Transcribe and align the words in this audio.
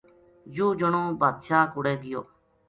یوہ 0.55 0.75
جنو 0.79 1.03
بادشاہ 1.21 1.69
کوڑے 1.71 1.93
گیو 2.01 2.21